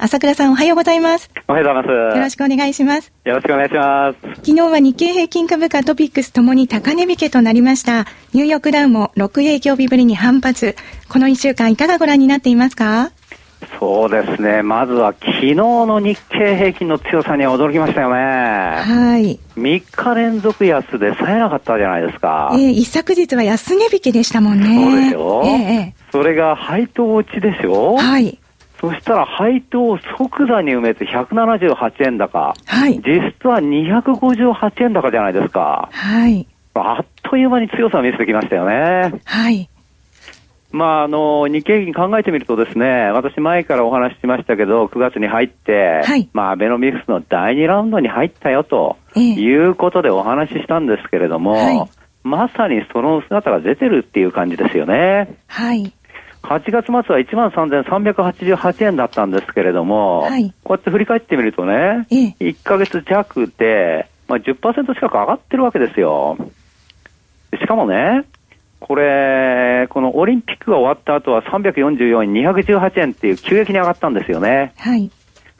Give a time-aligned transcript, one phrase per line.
[0.00, 1.28] 朝倉さんおはようございます。
[1.48, 2.16] おはようございます。
[2.16, 3.12] よろしくお願いします。
[3.24, 4.18] よろしくお願いします。
[4.44, 8.06] 昨日は日経平均株価トピックスともに高値引けとなりました。
[8.32, 10.76] ニューヨークダウも6営業日ぶりに反発。
[11.08, 13.10] この1週間いかがご覧になっていますか？
[13.80, 14.62] そうですね。
[14.62, 18.16] まずは昨日の日経平均の強さに驚きましたよね。
[18.16, 19.40] はい。
[19.56, 22.50] 3日連続安で冴えなかったじゃないですか。
[22.54, 24.66] えー、一昨日は安値引けでしたもんね。
[24.84, 25.48] そうでしょ、え
[25.92, 27.96] えそれが配当落ちでしょ？
[27.96, 28.38] はい。
[28.80, 32.54] そしたら配当を即座に埋めて178円高。
[32.66, 32.98] はい。
[32.98, 35.88] 実質は258円高じゃないですか。
[35.92, 36.46] はい。
[36.74, 39.20] あっという間に強さを見せてきましたよね。
[39.24, 39.68] はい。
[40.70, 51.90] まあ、あの、日経平均考えてみるとですね、私前からお話ししましたけど、9月に入って、はいまあ、アベノミクスの第2ラウンドに入ったよとええいうことでお話ししたんですけれども、はい
[52.24, 55.36] まさにその姿が出てるっていう感じですよね。
[55.46, 55.92] はい。
[56.42, 66.36] 8月末は13,388円だったんですけれども、はいこうやって振り返ってみるとね、ええ1ヶ月弱で、まあ、10%近く上がってるわけですよ。
[67.58, 68.24] しかもね、
[68.80, 74.72] これ、このオリンピックが終わった後は344円、218円っていう急激に上がったんですよね。
[74.76, 75.10] はい。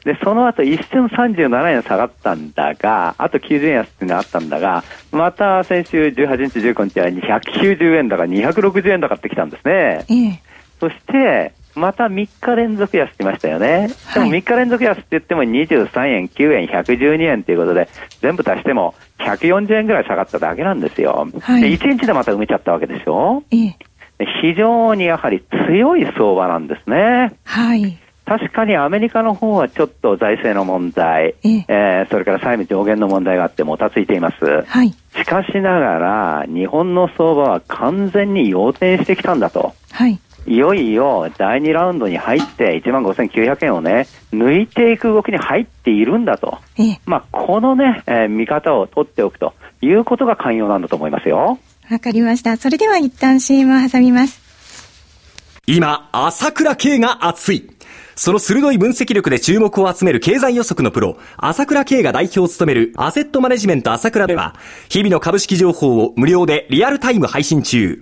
[0.05, 10.05] で、その後一瞬37円下がったんだが、あと90円安っていうのがあったんだが、また先週18日、19日は290円だか260円だかってきたんですね。
[10.09, 10.49] ええ
[10.79, 13.89] そして、また3日連続安しましたよね。
[14.13, 17.87] でもはい3日連続安って言っても23円、9円、112円ということで、
[18.21, 21.27] 全部足しても140円ぐらい下がっただけなんですよ。
[21.41, 23.43] はいで1日でまた埋めちゃったわけでしょ？
[23.51, 23.75] ええ
[24.17, 27.31] で非常にやはり強い相場なんですね。
[27.45, 27.97] はい。
[28.25, 34.63] 確かにアメリカの方はちょっと財政の問題、えええーそれから債務上限の問題があってもたついています。
[34.67, 34.89] はい。
[35.15, 39.73] しかしながら、日本の相場は完全に要点してきたんだと。
[39.91, 40.19] はい。
[40.49, 46.57] いよいよ第2ラウンドに入って15,900円をね、抜いていく動きに入っているんだと。
[46.75, 51.59] ええまあ、このね、えー見方を取っておくということが寛容なんだと思いますよ。
[51.91, 52.57] わかりました。
[52.57, 54.41] それでは一旦 CM を挟みます。
[55.67, 57.69] 今朝倉慶が熱い
[58.15, 64.55] その鋭い分析力で注目を集める経済予測のプロ、朝倉慶が代表を務めるアセットマネジメント朝倉では、
[64.89, 68.01] 日々の株式情報を無料でリアルタイム配信中。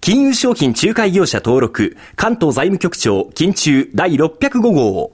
[0.00, 5.12] 金融商品仲介業者登録、関東財務局長、金中第605号。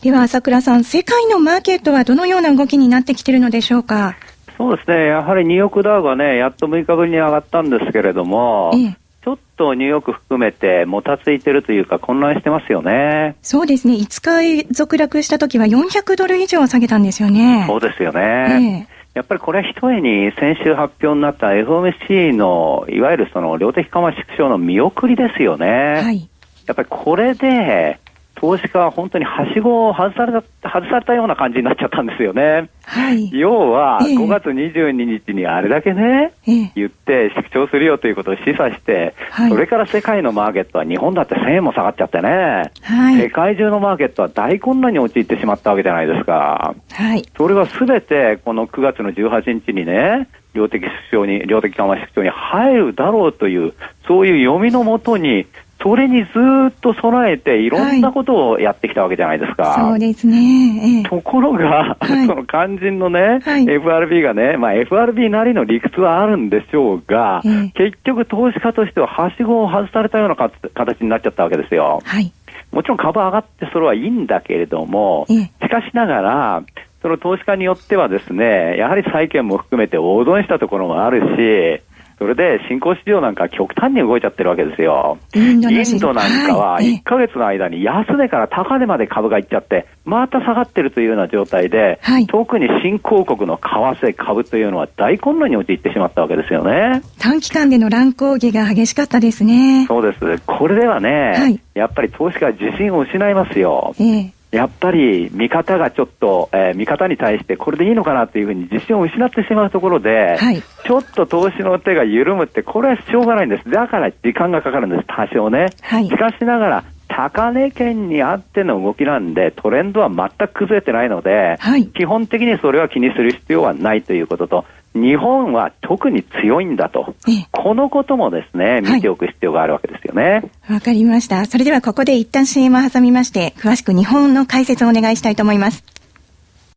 [0.00, 4.16] では朝倉さん、世界のマーケットはどのような動きになってきているのでしょうか？
[4.56, 5.06] そうですね。
[5.08, 13.36] やはりニューヨークダウがね、やっと6日ぶりに上がったんですけれども、ええちょっとニューヨーク含めてもたついてるというか混乱してますよね。
[13.40, 13.94] そうですね。
[13.94, 17.64] 5日続落した時は400ドル以上下げたんですよね。
[17.66, 18.18] そうですよえ
[18.60, 18.88] ね。
[18.90, 25.66] えやっぱりこれは一重に先週発表になった FOMC のいわゆるその量的緩和縮小の見送りですよね。
[26.02, 26.28] はい。
[26.66, 28.00] やっぱりこれで
[28.44, 32.68] 投資家は本当にはしごを外された、外されたような感じになっちゃったんですよね。
[32.84, 33.30] はい。
[33.32, 46.74] 要はええ5月22日にあれだけね、ええ言って縮小するよということを示唆して、はいそれから世界のマーケットは日本だって1000円も下がっちゃってね、はい世界中のマーケットは大混乱に陥ってしまったわけじゃないですか。
[46.92, 47.22] はい。
[47.38, 53.74] それはすべてこの9月の18日にね、量的縮小に、量的緩和縮小に入るだろうという、
[54.06, 55.46] そういう読みのもとに、
[55.82, 56.30] それにず
[56.68, 59.76] っと備えていろんなことをやってきたわけじゃないですか。
[59.78, 60.36] そうですね。
[60.36, 72.00] ええところが、はいその肝心のね、はい FRB がね、まあ FRB なりの理屈はあるんでしょうが、ええ結局投資家としてははしごを外されたようなか形になっちゃったわけですよ。
[72.04, 72.32] はい。
[72.72, 76.62] もちろん株上がってそれはいいんだけれども、ええしかしながら、
[77.04, 81.83] その投資家によってはですね、やはり債券も含めて大損したところもあるし、
[82.18, 85.18] それで新興市場なんか極端に動いちゃってるわけですよ。
[85.34, 93.64] インドなんかははいええ1ヶ月の間に安値から高値まで株がいっちゃって、また下がってるというような状態で、はい特に新興国の為
[94.06, 97.02] 替株というのは大混乱に陥ってしまったわけですよね。
[97.18, 99.86] 短期間での乱高下が激しかったですね。
[99.86, 100.42] そうです。
[100.46, 103.94] これではね、はいやっぱり投資家は自信を失いますよ。
[103.98, 113.70] ええやっぱり見方がちょっと、えー見方に対してこれでいいのかなというふうに自信を失ってしまうところで、はいちょっと投資の手が緩むって、これはしょうがないんです。
[113.70, 115.66] だから時間がかかるんです、多少ね。
[115.80, 116.84] はいしかしながら、
[117.16, 124.64] 高値圏にあっての動きなんで、トレンドは全く崩れてないので、はい基本的にそれは気にする必要はないということと、
[124.94, 127.14] 日本は特に強いんだと。
[127.28, 130.50] ええこのこともですね、見ておく必要があるわけですよね。
[130.68, 131.46] わかりました。
[131.46, 135.84] それではここで一旦 CM を挟みまして、詳しく日本の解説をお願いしたいと思います。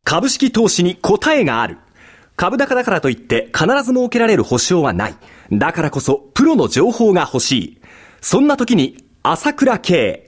[0.04, 1.78] 株式投資に答えがある。
[2.36, 5.14] 株高だからといって必ず設けられる保証はない。
[5.50, 7.78] だからこそプロの情報が欲しい。
[8.20, 10.27] そんな時に朝倉慶。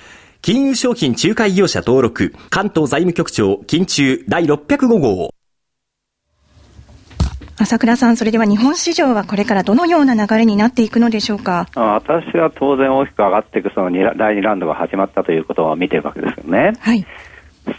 [0.43, 5.29] 金融商品仲介業者登録、関東財務局長、金中第605号。
[7.59, 11.67] 朝倉さん、それでは日本市場はこれからどのような流れになっていくのでしょうか？
[11.75, 16.73] あ私は当然大きく上がっていくその二第2ラウンドが始まったということを見てるわけですよね。
[16.79, 17.05] はい。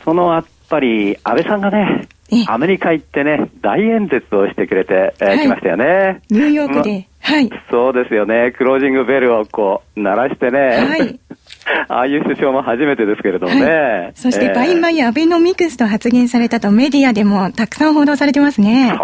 [0.05, 2.09] そのやっぱり安倍さんがねええ、
[2.46, 6.23] アメリカ行ってね、大演説をしてくれて、えーはいきましたよね。
[6.31, 7.50] ニューヨークで、はい。
[7.70, 8.52] そうですよね。
[8.56, 10.58] クロージングベルをこう、鳴らしてね。
[10.58, 11.20] はい。
[11.88, 13.64] ああいう首相も初めてですけれどもね。
[13.64, 18.94] はい、そして、えーバインマイアベノミクスと発言されたとメディアでもたくさん報道されてますね。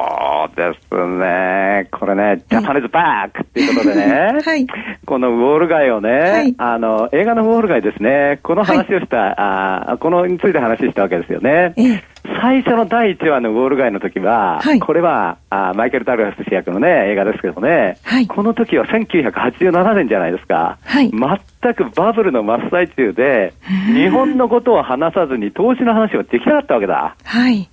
[0.58, 1.88] ですね。
[1.90, 4.38] これね、ジャパネズバックっていうことでね。
[4.44, 4.66] はい
[5.06, 8.40] このウォール街をね、はいあの、映画のウォール街ですね。
[8.42, 11.72] この話をした、あーこのについて話したわけですよね。
[11.76, 20.78] ええ最初の第1話のウォール街の時は、はいこれはあーマイケル・ダグラス主役のね、映画ですけどね、はいこの時は1987年じゃないですか。
[20.84, 23.54] はい全くバブルの真っ最中で、
[23.88, 27.16] うん日本のことを話さずに投資の話はできなかったわけだ。
[27.24, 27.68] はい。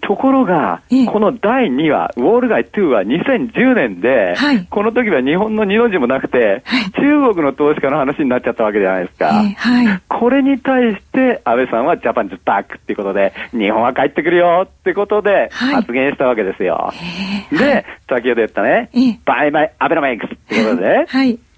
[0.00, 1.06] ところが、ええ。
[1.06, 4.64] この第2話、ウォール街2は2010年で、はい。
[4.70, 6.84] この時は日本の二の字もなくて、はい。
[6.92, 9.30] 中国の投資家の話になっちゃったわけじゃないですえか。
[9.30, 10.00] ーはい。
[10.08, 15.74] これに対して安倍さんはジャパンズバックっていうことで、日本は帰ってくるよってことではい。
[15.74, 16.92] 発言したわけですよ。
[17.50, 21.06] えーで、先ほど言ったねええ、バイバイアベノミクスってことで。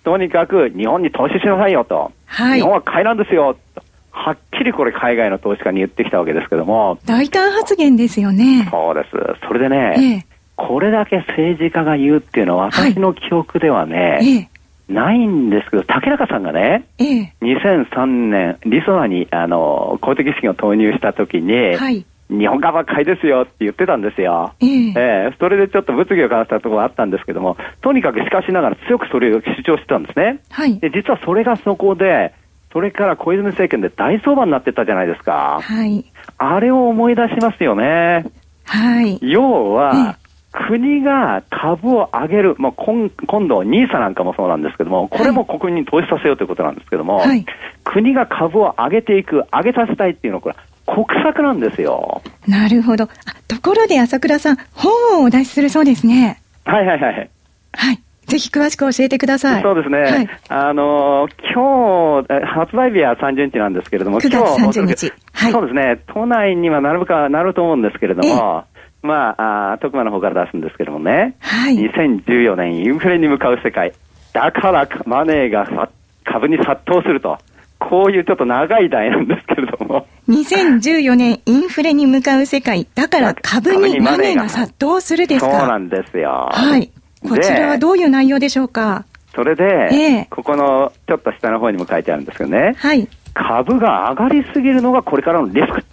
[0.04, 2.60] とにかく日本に投資しなさいよと、はい。
[2.60, 3.82] 日本は買いなんですよと、
[4.18, 8.68] はっきりこれ海外の投資家に言ってきたわけですけども、大胆発言ですよね。
[8.70, 9.10] そうです。
[9.46, 14.50] それでね、ええこれだけ政治家が言うっていうのは私の記憶ではね、ええ
[14.92, 22.04] ないんですけど、竹中さんがね、ええ2003年、リソナに、あの、公的資金を投入したときに、はい。
[22.30, 24.52] 日本株は買いですよって言ってたんですよ。
[24.60, 24.92] えええ
[25.30, 30.40] えそれでちょっと物議を交わしたところがあったんですけども、とにかくしかしながら強くそれを主張してたんですね。
[30.50, 30.78] はい。
[30.78, 32.34] で、実はそれがそこで、
[32.72, 35.60] それから小泉政権で大相場になってったじゃないですか。
[35.62, 36.04] はい。
[36.36, 38.26] あれを思い出しますよね。
[38.64, 39.18] はい。
[39.22, 47.44] 要は、え国が株を上げる、まあ、今今度、ニーサなんかもそうなんですけども、これも国民に投資させようということなんですけども、はい
[47.84, 50.56] 国が株を上げていく、上げさせたいっていうのは、これ、
[50.86, 52.22] 国策なんですよ。
[52.46, 53.04] なるほど。
[53.04, 53.08] あ
[53.46, 56.42] ところで朝倉さん、本をお出しするそうですね。
[56.64, 57.30] はいはいはい。
[57.72, 58.00] はい。
[58.28, 59.62] ぜひ詳しく教えてください。
[59.62, 59.98] そうですね。
[60.00, 60.28] はい。
[60.48, 66.02] あのー今日、え発売日は30日なんですけれども、9月今日30日はいそうですね。
[66.14, 68.64] 都内にはなるか、なると思うんですけれども、
[69.02, 71.76] まあ、あー徳間の方から出すんですけどもね、はい。
[71.76, 73.94] 2014年インフレに向かう世界。
[74.34, 75.88] だからマネーがさ
[76.24, 77.38] 株に殺到すると。
[77.80, 80.06] こういうちょっと長い題なんですけれども。
[80.28, 82.86] 2014年インフレに向かう世界。
[82.94, 85.60] だから株にマネーが殺到するですか。
[85.60, 86.48] そうなんですよ。
[86.50, 86.90] はい。
[87.22, 89.04] こちらはでどういう内容でしょうか？
[89.34, 93.08] それで、ええここのちょっと下の方にも書いてあるんですけどね、はい。
[93.34, 95.84] 株が上がりすぎるのがこれからのリスク。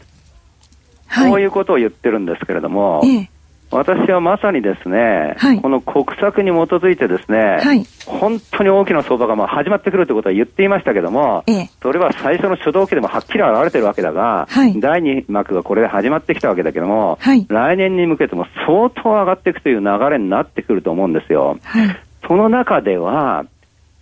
[1.07, 1.29] はい。
[1.29, 3.29] こういうことを言ってるんですけれども、ええ。
[3.75, 21.57] 私はまさにですね、はいこの国策に基づいてですね、はい本当に大きな相場がまあ始まってくるということは言っていましたけども、ええそれは最初の初動期でもはっきり現れてるわけだが、はい第2幕がこれで始まってきたわけだけども、はい来年に向けても相当上がっていくという流れになってくると思うんですよ。
[21.63, 21.97] はい。
[22.27, 23.45] その中では、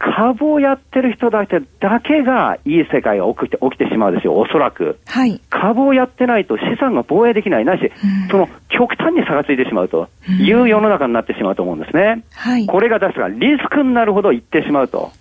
[0.04, 5.00] 株をやってる人だけだけがいい世界が起きて起きてしまうですよ、おそらく。
[5.06, 5.40] はい。
[5.50, 12.24] 株をやってないと資産が防衛できない、ないし、うんその極端に差がついてしまうという世の中になってしまうと思うんですね。
[12.34, 12.66] はい。
[12.66, 15.12] これがですが、リスクになるほど行ってしまうと。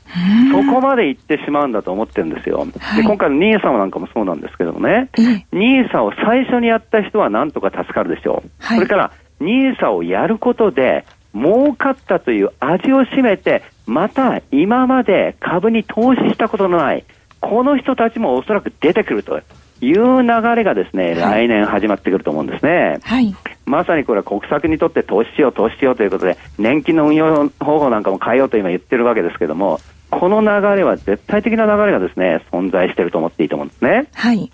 [0.50, 2.59] そこまで行ってしまうんだと思ってるんですよ。
[2.59, 2.64] は
[2.99, 8.50] いで今回の NISA なんかもそうなんですけどもね、ええ NISA を最初にやった人はなんとか助かるでしょう。
[8.59, 11.04] はいそれから NISA をやることで、
[11.35, 17.04] 儲かったという味を占めて、また今まで株に投資したことのない、
[17.40, 19.40] この人たちもおそらく出てくると
[19.82, 23.00] いう流れがですね、はい来年始まってくると思うんですね。
[23.02, 23.34] はい。
[23.66, 30.46] まさにこれは国策にとって投資しよう、投資しようということで、年金の運用方法なんかも変えようと今言ってるわけですけども、この流
[30.76, 34.06] れは絶対的な流れがですね、存在していると思っていいと思うんですね。
[34.14, 34.52] はい。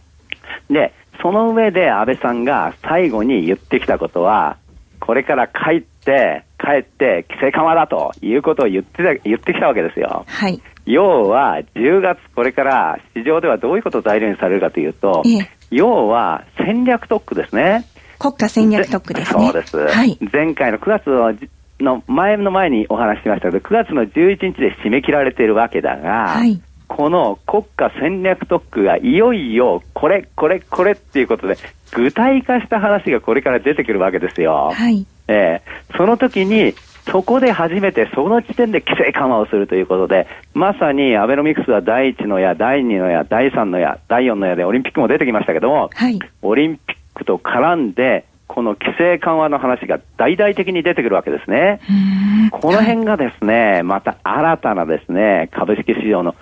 [0.71, 4.57] で、その上で安倍さんが最後に言ってきたことは、
[5.01, 10.27] これから帰って、帰って規制緩和だということを言ってた言ってきたわけですよ。
[10.29, 10.61] はい。
[10.85, 17.85] 要は、10月これから市場ではどういうことを材料にされるかというと、ええ要は戦略特区ですね。
[18.19, 19.45] 国家戦略特区ですね。
[19.45, 19.77] そうです。
[19.77, 20.19] はい。
[20.33, 21.35] 前回の9月の
[21.81, 26.61] の前の前にお話ししましたけど、9月の11日で締め切られているわけだが、はい。
[26.89, 31.57] この国家戦略特区がいよいよこれ、これ、これっていうことで、
[31.93, 34.73] 具体化した話がこれから出てくるわけですよ。
[34.75, 35.07] はい。
[35.29, 36.75] ええその時に、
[37.11, 46.19] そこで初めて、その時点で規制緩和をするということで、まさにアベノミクスは第1の矢、第2の矢、第3の矢、第4の矢でオリンピックも出てきましたけども、はい。
[46.43, 51.81] オリンピックと絡んで、この規制緩和の話が大々的に出てくるわけですね。
[52.51, 56.35] この辺がですね、また新たなですね、株式市場の、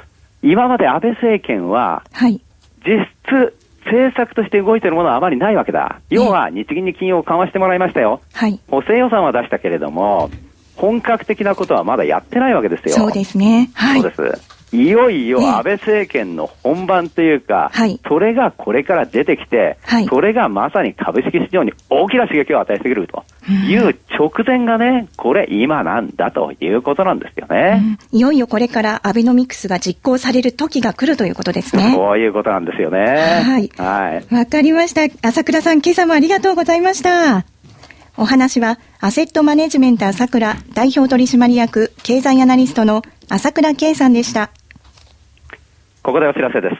[0.46, 2.40] 今まで安倍政権は、はい。
[2.86, 6.00] 実質、政策として動いているものはあまりないわけだ。
[6.08, 8.20] 要は、日銀に金融を緩和してもらいましたよ。
[8.32, 8.60] はい。
[8.68, 10.30] 補正予算は出したけれども、
[10.76, 12.94] 本格的なことはまだやってないわけですよ。
[12.94, 13.70] そうですね。
[13.74, 14.02] はい。
[14.02, 14.55] そうです。
[14.72, 27.98] いよいよええ安倍政権の本番というか、はいそれがこれから出てきて、はいそれがまさに株式市場に大きな刺激を与えてくるという直前がね、これ今なんだということなんですよね。
[28.12, 31.92] うんいよいよこれからアベノミクスが実行される時が来るということですね。
[31.94, 32.98] そういうことなんですよね。
[32.98, 34.34] はいはい。
[34.34, 35.02] わかりました。
[35.26, 37.44] 朝倉さん、今朝もありがとうございました。
[38.18, 44.50] お話は、アセットマネジメント朝倉代表取締役経済アナリストの朝倉圭さんでした。
[46.02, 46.76] ここでお知らせです。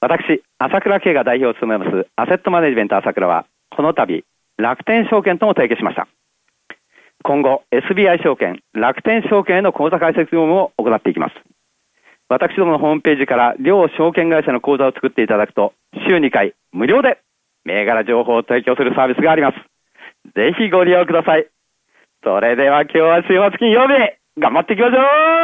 [0.00, 4.24] 私、朝倉慶が代表を務めますアセットマネジメント朝倉は、この度、
[4.56, 6.08] 楽天証券とも提携しました。
[7.22, 11.34] 今後、SBI 証券、楽天証券への口座開設業務を行っていきます。
[12.28, 15.74] 私どものホームページから両証券会社の口座を作っていただくと、
[16.08, 17.18] 週2回無料で
[17.64, 19.56] 銘柄情報を提供するサービスがあります。
[20.34, 21.46] ぜひご利用ください。
[22.22, 23.94] それでは今日は週末金曜日、
[24.40, 24.96] 頑張っていきましょ
[25.40, 25.43] う